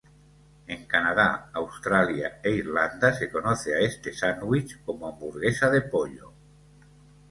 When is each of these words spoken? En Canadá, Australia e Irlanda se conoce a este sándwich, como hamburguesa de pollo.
En 0.73 0.81
Canadá, 0.93 1.29
Australia 1.61 2.27
e 2.47 2.49
Irlanda 2.61 3.09
se 3.17 3.25
conoce 3.35 3.69
a 3.75 3.81
este 3.91 4.09
sándwich, 4.21 4.71
como 4.85 5.07
hamburguesa 5.07 5.67
de 5.75 5.81
pollo. 5.93 6.27